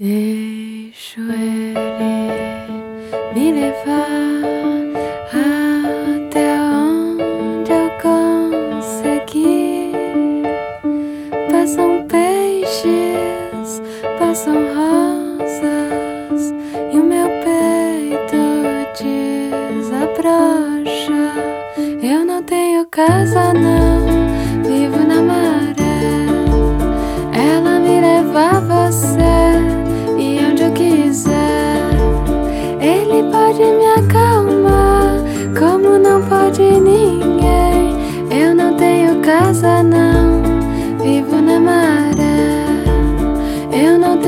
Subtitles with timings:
[0.00, 1.74] Déchouer
[3.34, 4.27] mille femmes.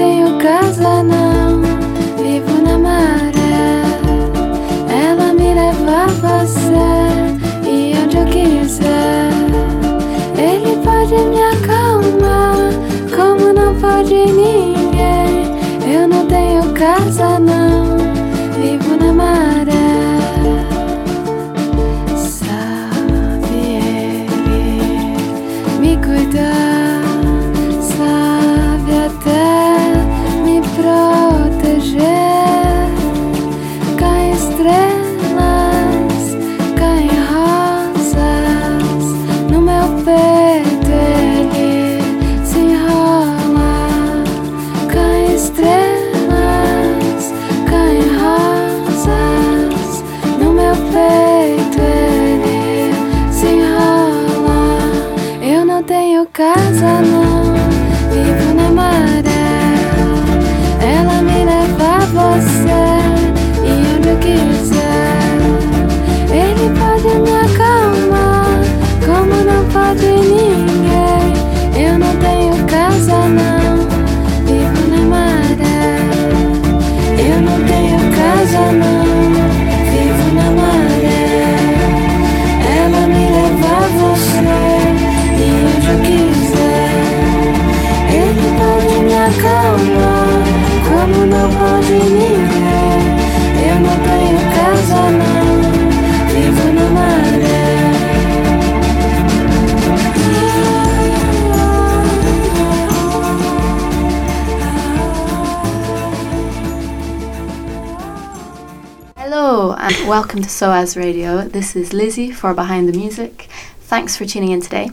[0.00, 0.38] Eu
[1.02, 1.30] não
[56.41, 57.19] 该怎么？
[109.17, 111.49] Hello and welcome to SOAS Radio.
[111.49, 113.49] This is Lizzie for Behind the Music.
[113.81, 114.91] Thanks for tuning in today.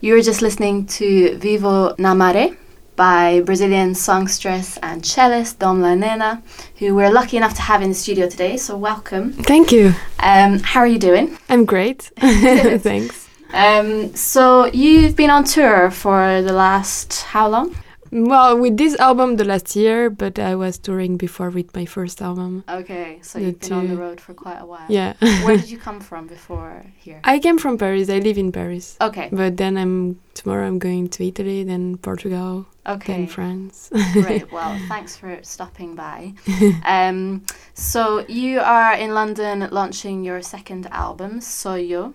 [0.00, 2.56] You were just listening to Vivo Namare
[2.96, 6.42] by Brazilian songstress and cellist Dom La Nena,
[6.78, 8.56] who we're lucky enough to have in the studio today.
[8.56, 9.32] So welcome.
[9.32, 9.94] Thank you.
[10.20, 11.36] Um, how are you doing?
[11.48, 12.02] I'm great.
[12.18, 13.28] Thanks.
[13.52, 17.76] Um, so you've been on tour for the last how long?
[18.16, 22.22] Well, with this album the last year, but I was touring before with my first
[22.22, 22.62] album.
[22.68, 24.86] Okay, so The you've been on the road for quite a while.
[24.88, 25.14] Yeah.
[25.44, 27.20] Where did you come from before here?
[27.24, 28.08] I came from Paris.
[28.08, 28.96] I live in Paris.
[29.00, 33.12] Okay, But then I'm tomorrow I'm going to Italy, then Portugal, okay.
[33.14, 33.90] then France.
[34.12, 34.44] Great.
[34.52, 36.34] Well, thanks for stopping by.
[36.84, 37.42] Um,
[37.74, 42.14] so you are in London launching your second album, Soyo,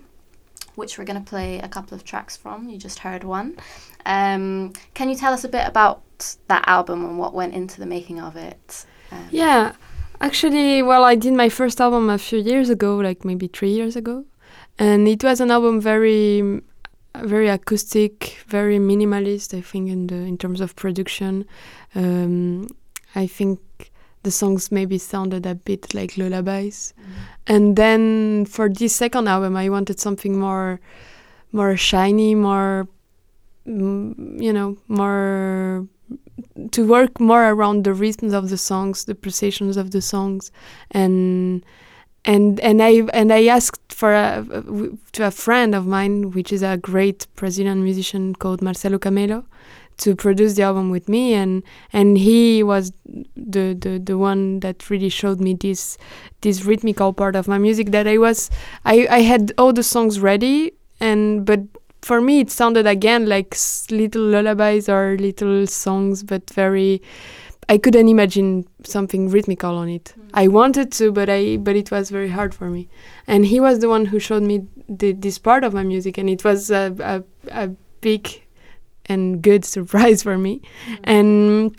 [0.75, 2.69] which we're going to play a couple of tracks from.
[2.69, 3.57] You just heard one.
[4.09, 6.01] Um, can you tell us a bit about
[6.47, 8.85] that album and what went into the making of it?
[9.11, 9.73] Um, Yeah,
[10.19, 13.95] actually, well, I did my first album a few years ago, like maybe three years
[13.95, 14.25] ago,
[14.79, 16.61] and it was an album very, mm,
[17.23, 19.53] very acoustic, very minimalist.
[19.53, 21.45] I think in the in terms of production,
[21.95, 22.67] um,
[23.15, 23.59] I think
[24.23, 26.93] the songs maybe sounded a bit like lullabies.
[27.47, 30.79] And then for this second album, I wanted something more,
[31.51, 32.98] more shiny, more, mm,
[33.69, 35.87] you know, more
[36.71, 40.51] to work more around the rhythms of the songs, the pulsations of the songs,
[40.91, 41.63] and
[42.25, 44.45] and and I and I asked for a,
[45.13, 49.45] to a friend of mine, which is a great Brazilian musician called Marcelo Camelo,
[49.97, 51.63] to produce the album with me, and
[51.93, 52.91] and he was
[53.35, 55.97] the the, the one that really showed me this
[56.41, 58.49] this rhythmical part of my music that I was
[58.85, 61.61] I I had all the songs ready, and but
[62.01, 67.01] for me it sounded again like s- little lullabies or little songs but very
[67.67, 70.13] i couldn't imagine something rhythmical on it.
[70.17, 70.29] Mm.
[70.33, 72.87] I wanted to but i but it was very hard for me.
[73.27, 76.29] And he was the one who showed me the, this part of my music and
[76.29, 77.23] it was a, a,
[77.63, 77.67] a
[78.01, 78.41] big
[79.05, 80.61] and good surprise for me.
[80.87, 80.99] Mm.
[81.03, 81.75] And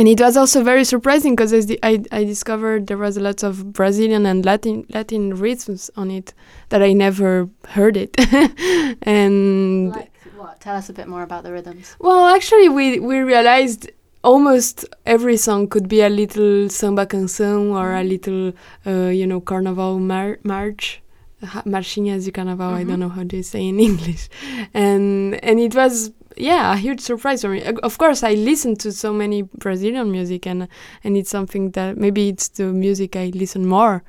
[0.00, 1.52] and it was also very surprising because
[1.82, 6.32] I, I discovered there was a lot of Brazilian and Latin Latin rhythms on it
[6.70, 8.16] that I never heard it,
[9.02, 10.58] and Like what?
[10.58, 11.96] Tell us a bit more about the rhythms.
[11.98, 13.90] well, actually, we we realized
[14.24, 18.54] almost every song could be a little samba canção or a little,
[18.86, 21.02] uh, you know, carnival mar- march,
[21.44, 22.74] ha- marchinhas de carnaval.
[22.74, 22.88] I Mhm.
[22.88, 24.28] don't know how they say in English,
[24.74, 27.62] and and it was yeah a huge surprise for me.
[27.82, 30.68] Of course, I listen to so many Brazilian music, and
[31.04, 34.02] and it's something that maybe it's the music I listen more,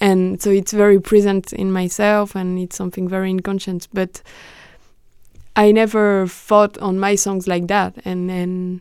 [0.00, 4.22] and so it's very present in myself, and it's something very inconscient, but.
[5.56, 8.80] I never thought on my songs like that, and and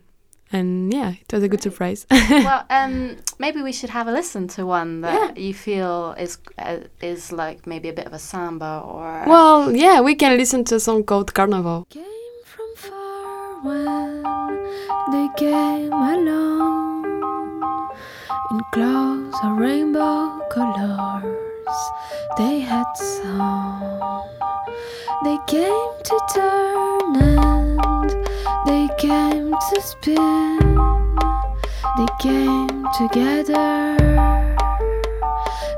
[0.54, 1.98] and yeah, it was a good Right.
[1.98, 2.06] surprise.
[2.12, 6.78] well, um, maybe we should have a listen to one that you feel is uh,
[7.02, 9.24] is like maybe a bit of a samba or.
[9.28, 11.86] well, yeah, we can listen to a song called Carnival.
[11.90, 12.06] Came
[12.46, 14.24] from far when
[15.12, 17.04] they came along
[18.52, 21.80] in clothes of rainbow colors.
[22.38, 24.30] They had song.
[25.24, 27.53] They came to turn and
[28.66, 30.60] they came to spin.
[31.98, 33.98] They came together.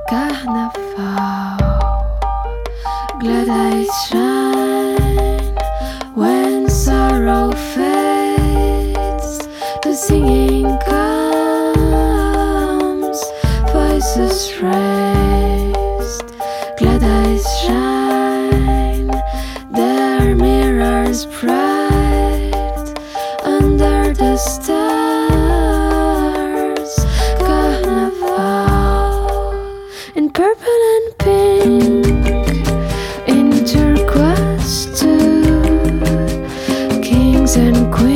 [0.09, 1.57] Carnaval.
[3.19, 5.55] Glad I shine
[6.13, 9.47] when sorrow fades.
[9.83, 10.44] The singing
[37.57, 38.14] and queens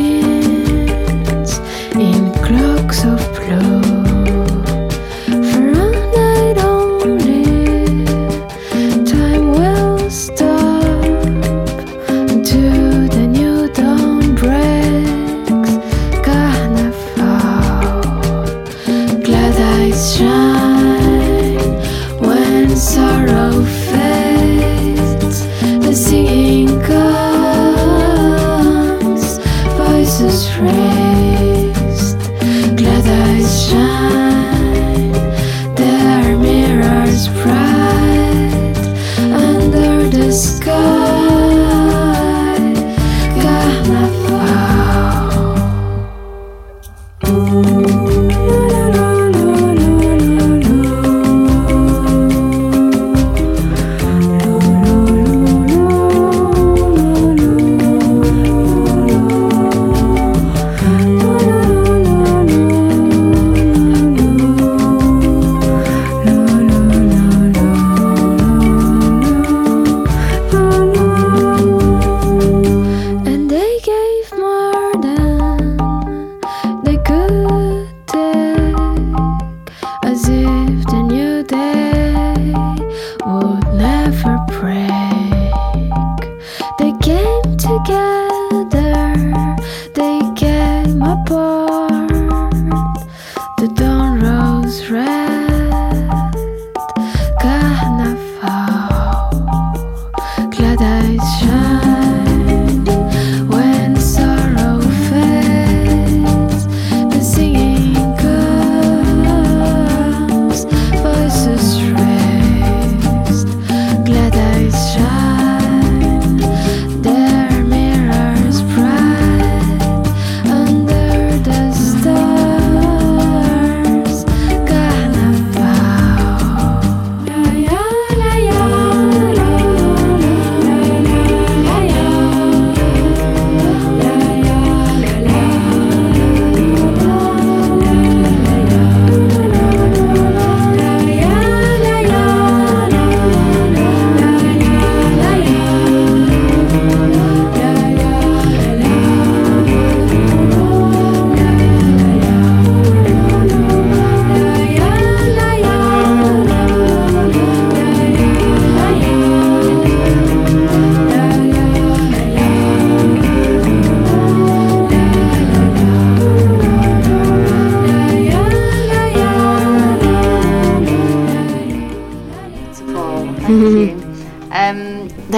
[86.80, 89.49] They came together,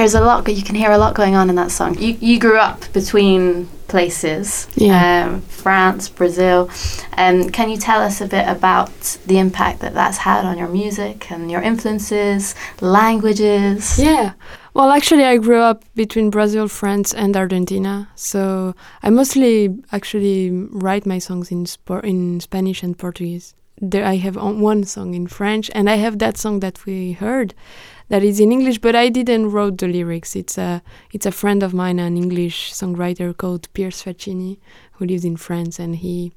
[0.02, 0.48] there's a lot.
[0.50, 1.92] You can hear a lot going on in that song.
[2.00, 5.26] You you grew up between places Yeah.
[5.26, 6.70] um, France, Brazil.
[7.18, 8.94] Um, can you tell us a bit about
[9.28, 14.00] the impact that that's had on your music and your influences, languages?
[14.00, 14.34] Yeah.
[14.74, 18.08] Well, actually, I grew up between Brazil, France, and Argentina.
[18.16, 19.56] So I mostly
[19.92, 20.50] actually
[20.86, 23.54] write my songs in Sp- in Spanish and Portuguese.
[23.92, 27.12] There, I have on- one song in French, and I have that song that we
[27.26, 27.54] heard,
[28.12, 28.80] that is in English.
[28.80, 30.36] But I didn't wrote the lyrics.
[30.36, 30.82] It's a
[31.14, 34.58] it's a friend of mine, an English songwriter called Piers Faccini,
[34.94, 36.32] who lives in France, and he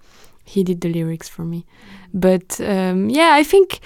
[0.45, 1.67] he did the lyrics for me.
[2.13, 3.81] But um, yeah, I think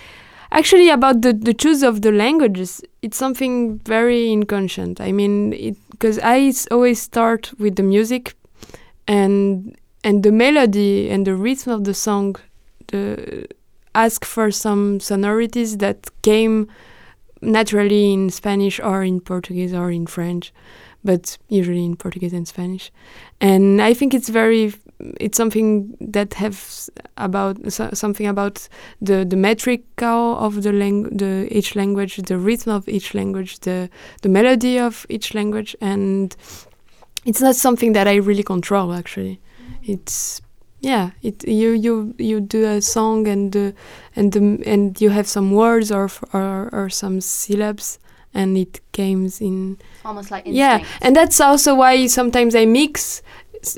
[0.52, 5.76] actually about the, the choose of the languages it's something very inconscient i mean it
[5.90, 8.34] because i always start with the music
[9.06, 12.34] and and the melody and the rhythm of the song
[12.86, 13.46] the
[13.94, 16.66] ask for some sonorities that came
[17.40, 20.52] naturally in spanish or in portuguese or in french
[21.04, 22.90] but usually in portuguese and spanish
[23.40, 24.72] and i think it's very
[25.20, 28.68] it's something that has about so, something about
[29.00, 33.88] the the metrical of the lang- the each language, the rhythm of each language, the
[34.22, 36.36] the melody of each language, and
[37.24, 38.92] it's not something that I really control.
[38.92, 39.74] Actually, mm.
[39.82, 40.40] it's
[40.80, 43.74] yeah, it you you you do a song and the
[44.16, 47.98] and the and you have some words or f- or or some syllabs,
[48.34, 53.22] and it comes in Almost like yeah, and that's also why sometimes I mix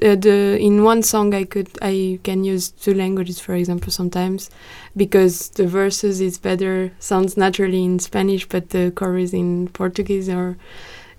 [0.02, 4.50] uh, the in one song I could I can use two languages for example sometimes
[4.94, 10.56] because the verses is better sounds naturally in Spanish but the chorus in Portuguese or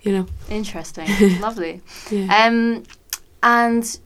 [0.02, 1.08] you know Interesting.
[1.40, 1.80] Lovely.
[2.10, 2.84] yeah Um,
[3.42, 3.98] and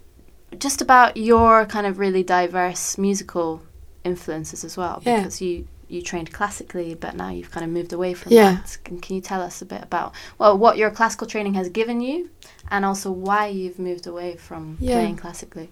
[0.58, 3.62] just about your kind of really diverse musical
[4.04, 5.16] influences as well, Yeah.
[5.18, 8.54] because you you trained classically, but now you've kind of moved away from Yeah.
[8.54, 8.76] that.
[8.84, 12.00] Can, can you tell us a bit about well what your classical training has given
[12.00, 12.28] you,
[12.72, 14.94] and also why you've moved away from Yeah.
[14.96, 15.68] playing classically?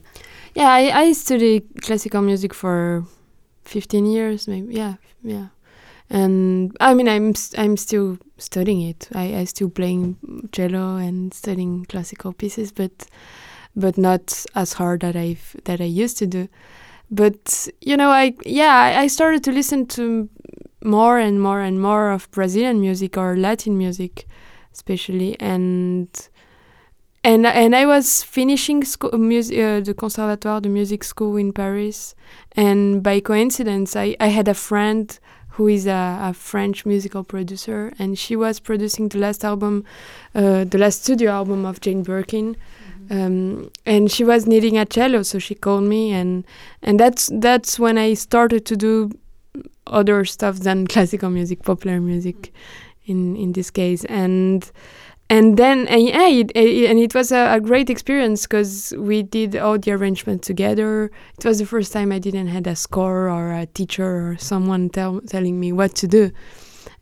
[0.54, 3.04] yeah I, I studied classical music for
[3.64, 5.48] 15 years maybe yeah yeah
[6.10, 10.16] and I mean I'm s- I'm still studying it I I still playing
[10.52, 13.06] cello and studying classical pieces but
[13.76, 16.48] but not as hard that I've that I used to do.
[17.10, 20.28] But you know I yeah I, I started to listen to
[20.82, 24.26] more and more and more of Brazilian music or Latin music
[24.72, 26.28] especially and
[27.22, 32.14] and and I was finishing school, music, uh, the conservatoire, the music school in Paris,
[32.52, 35.18] and by coincidence, I, I had a friend
[35.50, 39.84] who is a, a French musical producer, and she was producing the last album,
[40.34, 42.56] uh, the last studio album of Jane Birkin,
[43.10, 46.44] um, and she was needing a cello, so she called me, and
[46.82, 49.10] and that's that's when I started to do
[49.86, 52.52] other stuff than classical music, popular music,
[53.06, 54.70] in in this case, and
[55.30, 59.22] and then and yeah, it, it, and it was a, a great experience because we
[59.22, 61.10] did all the arrangement together.
[61.38, 64.90] It was the first time I didn't had a score or a teacher or someone
[64.90, 66.30] tell, telling me what to do,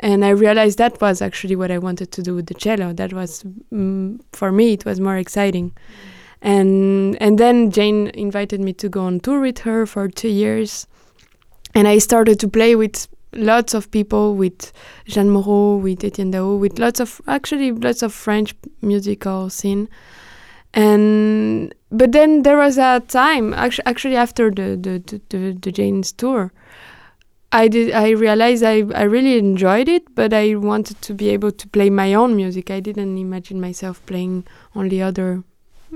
[0.00, 2.92] and I realized that was actually what I wanted to do with the cello.
[2.92, 5.72] That was mm, for me, it was more exciting.
[6.40, 10.86] And and then Jane invited me to go on tour with her for two years,
[11.74, 14.72] and I started to play with lots of people with
[15.06, 19.88] Jeanne Moreau, with Etienne Daho, with lots of actually lots of French musical scene.
[20.74, 26.12] And but then there was a time actually, actually after the, the, the the Jane's
[26.12, 26.52] tour,
[27.52, 31.52] I did I realized I I really enjoyed it, but I wanted to be able
[31.52, 32.70] to play my own music.
[32.70, 35.44] I didn't imagine myself playing only other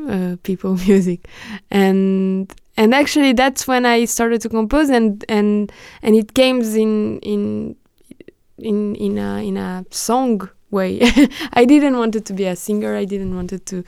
[0.09, 1.27] uh, people music,
[1.71, 5.73] and and actually that's when I started to compose and and
[6.03, 7.77] and it came in in
[8.59, 11.01] in in a in a song way.
[11.55, 12.95] I didn't want it to be a singer.
[12.95, 13.83] I didn't want it to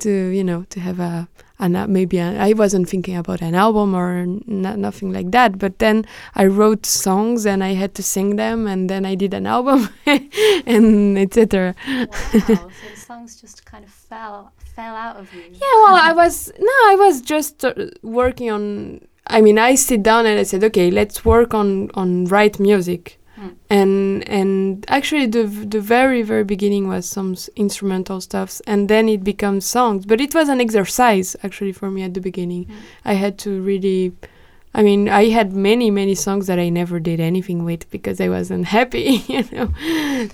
[0.00, 3.94] to you know to have a an al- maybe I wasn't thinking about an album
[3.94, 5.58] or n- nothing like that.
[5.58, 9.32] But then I wrote songs and I had to sing them, and then I did
[9.34, 9.88] an album
[10.66, 11.74] and etc.
[11.88, 12.06] Wow.
[12.32, 15.42] so the songs just kind of fell fell out of you.
[15.52, 17.72] Yeah, well, I was no, I was just uh,
[18.02, 19.00] working on.
[19.28, 23.18] I mean, I sit down and I said, okay, let's work on on write music,
[23.36, 23.48] Hmm.
[23.68, 28.88] and and actually the v- the very very beginning was some s- instrumental stuffs, and
[28.88, 30.06] then it becomes songs.
[30.06, 32.64] But it was an exercise actually for me at the beginning.
[32.64, 32.74] Mm.
[33.04, 34.12] I had to really.
[34.78, 38.28] I mean, I had many, many songs that I never did anything with because I
[38.28, 39.68] wasn't happy, you know.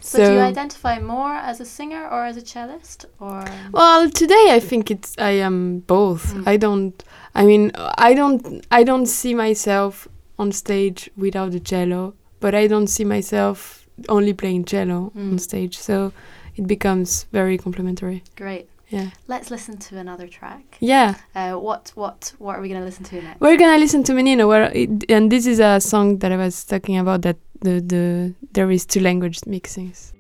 [0.00, 4.46] So, do you identify more as a singer or as a cellist, or Well, today
[4.50, 6.34] I think it's I am both.
[6.34, 6.48] Mm.
[6.52, 7.04] I don't.
[7.34, 7.70] I mean,
[8.08, 8.64] I don't.
[8.70, 14.32] I don't see myself on stage without the cello, but I don't see myself only
[14.34, 15.32] playing cello Mm.
[15.32, 15.74] on stage.
[15.78, 16.12] So
[16.58, 18.22] it becomes very complementary.
[18.36, 18.66] great?
[18.90, 19.08] Yeah.
[19.28, 20.62] Let's listen to another track.
[20.80, 21.14] Yeah.
[21.34, 23.40] Uh, what what what are we gonna listen to next?
[23.40, 26.64] We're gonna listen to Menino, where it, and this is a song that I was
[26.64, 30.12] talking about that the the there is two language mixings.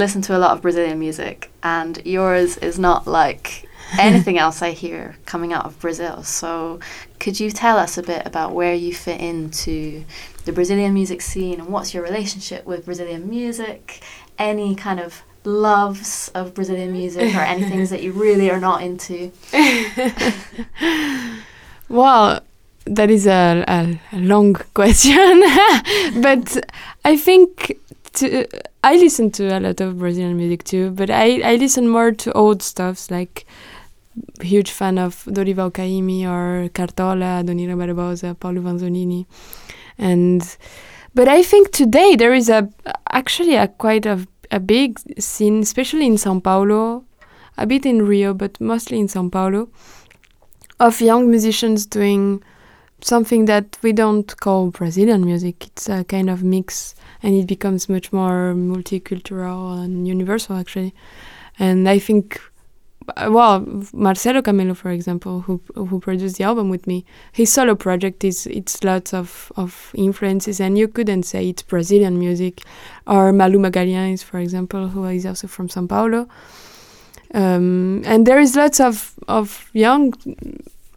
[0.00, 4.72] Listen to a lot of Brazilian music, and yours is not like anything else I
[4.72, 6.24] hear coming out of Brazil.
[6.24, 6.80] So
[7.20, 10.04] could you tell us a bit about where you fit into
[10.44, 14.02] the Brazilian music scene and what's your relationship with Brazilian music?
[14.38, 18.82] Any kind of loves of Brazilian music or any things that you really are not
[18.82, 19.30] into?
[21.90, 22.40] Well,
[22.84, 25.16] that is a, a, a long question,
[26.22, 26.56] but
[27.04, 27.76] I think
[28.14, 28.46] to,
[28.82, 30.90] I listen to a lot of Brazilian music too.
[30.90, 33.46] But I, I listen more to old stuffs like
[34.40, 39.26] huge fan of Dorival Caymmi or Cartola, Adoniran Barbosa, Paulo Vanzolini,
[39.98, 40.56] and
[41.14, 42.68] but I think today there is a
[43.10, 47.04] actually a quite a, a big scene, especially in São Paulo,
[47.56, 49.68] a bit in Rio, but mostly in São Paulo,
[50.78, 52.42] of young musicians doing
[53.04, 55.66] something that we don't call Brazilian music.
[55.66, 60.94] It's a kind of mix, and it becomes much more multicultural and universal, actually.
[61.58, 62.40] And I think,
[63.28, 68.24] well, Marcelo Camelo, for example, who who produced the album with me, his solo project
[68.24, 72.62] is it's lots of of influences, and you couldn't say it's Brazilian music.
[73.06, 76.28] Or Mallu Magalhães, for example, who is also from São Paulo.
[77.32, 80.12] Um, and there is lots of of young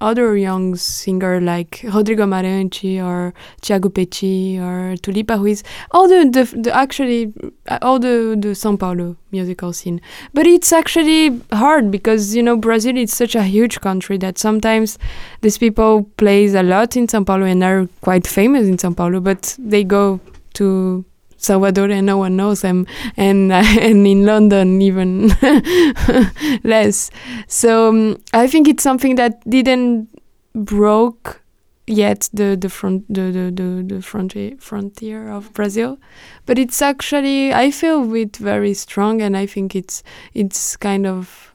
[0.01, 6.61] other young singer like Rodrigo Amarante or Thiago Pethit or Tulipa, is all the, the,
[6.61, 7.33] the actually
[7.67, 10.01] uh, all the the São Paulo musical scene.
[10.33, 14.97] But it's actually hard because you know Brazil is such a huge country that sometimes
[15.41, 19.19] these people plays a lot in São Paulo and are quite famous in São Paulo,
[19.19, 20.19] but they go
[20.55, 21.05] to
[21.43, 25.27] Salvador and no one knows them, and uh, and in London even
[26.63, 27.11] less.
[27.47, 30.07] So um, I think it's something that didn't
[30.55, 31.41] broke
[31.85, 35.97] yet the the front the the the, the frontier frontier of Brazil,
[36.45, 40.03] but it's actually I feel it very strong, and I think it's
[40.33, 41.51] it's kind of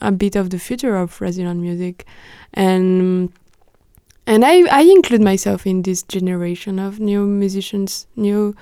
[0.00, 2.04] a bit of the future of Brazilian music,
[2.52, 3.32] and
[4.26, 8.56] and I I include myself in this generation of new musicians, new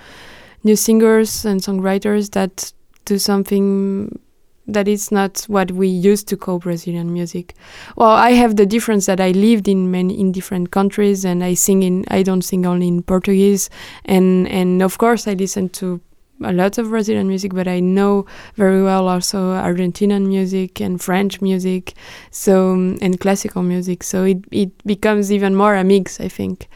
[0.64, 2.72] new singers and songwriters that
[3.04, 4.18] do something
[4.66, 7.54] that is not what we used to call Brazilian music.
[7.96, 11.54] Well, I have the difference that I lived in many in different countries and I
[11.54, 13.70] sing in I don't sing only in Portuguese
[14.04, 16.00] and and of course I listen to
[16.44, 21.40] a lot of Brazilian music, but I know very well also Argentinian music and French
[21.40, 21.94] music,
[22.30, 24.02] so and classical music.
[24.02, 26.68] So it it becomes even more a mix, I think.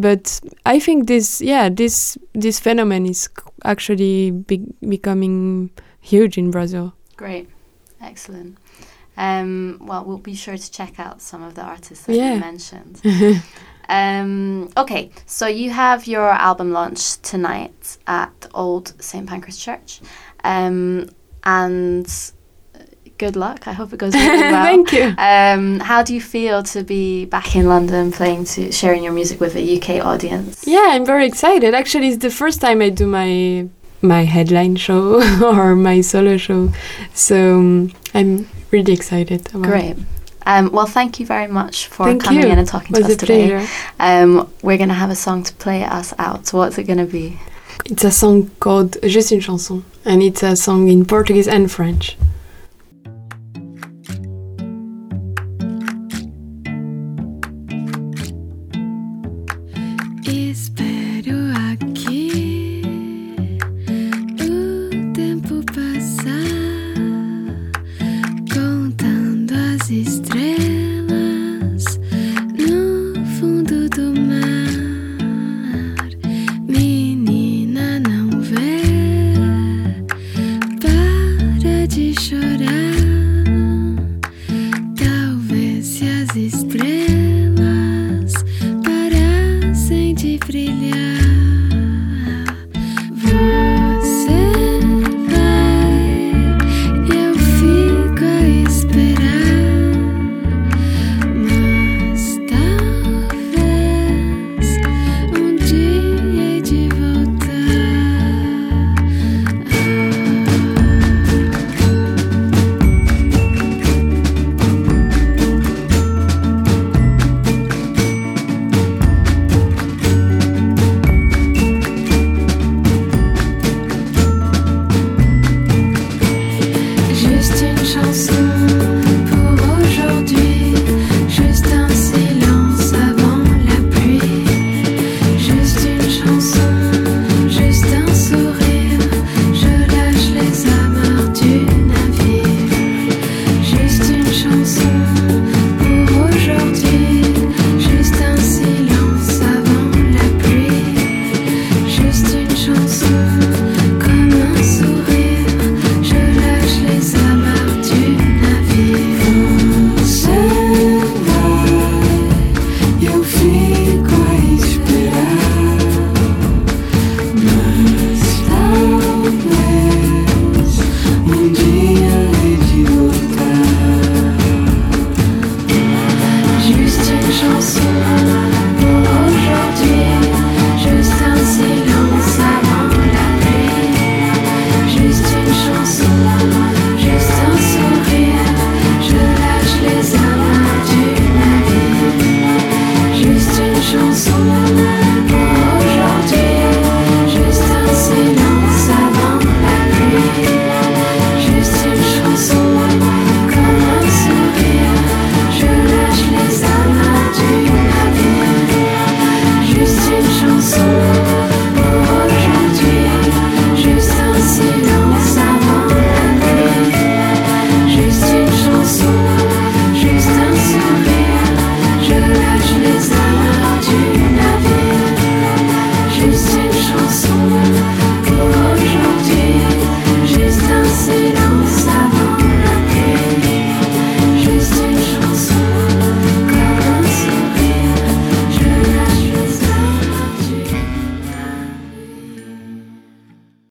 [0.00, 6.50] But I think this yeah this this phenomenon is c- actually be- becoming huge in
[6.50, 6.92] Brazil.
[7.16, 7.48] Great,
[8.00, 8.56] excellent.
[9.16, 12.34] Um, well, we'll be sure to check out some of the artists that Yeah.
[12.34, 13.00] you mentioned.
[13.88, 20.00] um, okay, so you have your album launch tonight at Old St Pancras Church,
[20.44, 21.08] um,
[21.44, 22.06] and
[23.20, 23.68] good luck.
[23.68, 24.64] I hope it goes really well.
[24.64, 25.14] Thank you.
[25.18, 29.38] Um, how do you feel to be back in London, playing to sharing your music
[29.40, 30.64] with a UK audience?
[30.66, 31.74] Yeah, I'm very excited.
[31.74, 33.68] Actually, it's the first time I do my
[34.02, 35.02] my headline show
[35.52, 36.72] or my solo show,
[37.12, 39.40] so um, I'm really excited.
[39.52, 39.96] Great.
[40.46, 42.48] Um, well, thank you very much for Thank coming you.
[42.52, 43.68] in and talking to us today.
[43.98, 46.46] Um, we're gonna have a song to play us out.
[46.46, 47.38] So what's it gonna be?
[47.84, 52.16] It's a song called Juste une chanson, and it's a song in Portuguese and French.